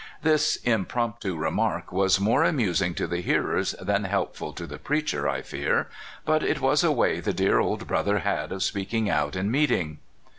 [0.23, 5.43] This impromptu remark was more amusing to the hearers than helpful to the preacher, I
[5.43, 5.89] fear;
[6.25, 9.51] but it was a way the dear old brother had of speak ing out in
[9.51, 9.99] meeting.